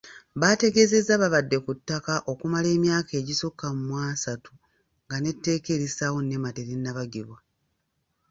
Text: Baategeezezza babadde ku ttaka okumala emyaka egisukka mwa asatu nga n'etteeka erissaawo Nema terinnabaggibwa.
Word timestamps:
Baategeezezza 0.39 1.13
babadde 1.21 1.57
ku 1.65 1.71
ttaka 1.77 2.13
okumala 2.31 2.67
emyaka 2.77 3.11
egisukka 3.21 3.67
mwa 3.83 4.01
asatu 4.13 4.51
nga 5.05 5.15
n'etteeka 5.19 5.69
erissaawo 5.75 6.17
Nema 6.21 6.49
terinnabaggibwa. 6.55 7.37